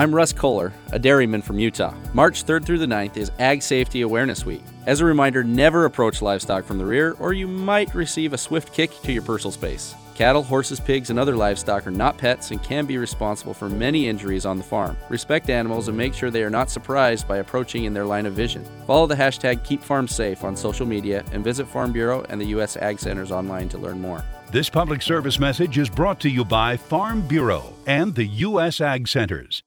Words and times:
I'm 0.00 0.14
Russ 0.14 0.32
Kohler, 0.32 0.72
a 0.92 0.98
dairyman 0.98 1.42
from 1.42 1.58
Utah. 1.58 1.94
March 2.14 2.46
3rd 2.46 2.64
through 2.64 2.78
the 2.78 2.86
9th 2.86 3.18
is 3.18 3.30
Ag 3.38 3.60
Safety 3.60 4.00
Awareness 4.00 4.46
Week. 4.46 4.62
As 4.86 5.00
a 5.00 5.04
reminder, 5.04 5.44
never 5.44 5.84
approach 5.84 6.22
livestock 6.22 6.64
from 6.64 6.78
the 6.78 6.86
rear, 6.86 7.16
or 7.18 7.34
you 7.34 7.46
might 7.46 7.94
receive 7.94 8.32
a 8.32 8.38
swift 8.38 8.72
kick 8.72 8.98
to 9.02 9.12
your 9.12 9.20
personal 9.20 9.52
space. 9.52 9.94
Cattle, 10.14 10.42
horses, 10.42 10.80
pigs, 10.80 11.10
and 11.10 11.18
other 11.18 11.36
livestock 11.36 11.86
are 11.86 11.90
not 11.90 12.16
pets 12.16 12.50
and 12.50 12.62
can 12.62 12.86
be 12.86 12.96
responsible 12.96 13.52
for 13.52 13.68
many 13.68 14.08
injuries 14.08 14.46
on 14.46 14.56
the 14.56 14.64
farm. 14.64 14.96
Respect 15.10 15.50
animals 15.50 15.88
and 15.88 15.98
make 15.98 16.14
sure 16.14 16.30
they 16.30 16.44
are 16.44 16.48
not 16.48 16.70
surprised 16.70 17.28
by 17.28 17.36
approaching 17.36 17.84
in 17.84 17.92
their 17.92 18.06
line 18.06 18.24
of 18.24 18.32
vision. 18.32 18.64
Follow 18.86 19.06
the 19.06 19.14
hashtag 19.14 19.58
KeepFarmSafe 19.66 20.42
on 20.42 20.56
social 20.56 20.86
media 20.86 21.26
and 21.32 21.44
visit 21.44 21.68
Farm 21.68 21.92
Bureau 21.92 22.24
and 22.30 22.40
the 22.40 22.46
U.S. 22.46 22.78
Ag 22.78 22.98
Centers 22.98 23.30
online 23.30 23.68
to 23.68 23.76
learn 23.76 24.00
more. 24.00 24.24
This 24.50 24.70
public 24.70 25.02
service 25.02 25.38
message 25.38 25.76
is 25.76 25.90
brought 25.90 26.20
to 26.20 26.30
you 26.30 26.42
by 26.42 26.78
Farm 26.78 27.20
Bureau 27.20 27.74
and 27.86 28.14
the 28.14 28.24
U.S. 28.24 28.80
Ag 28.80 29.06
Centers. 29.06 29.62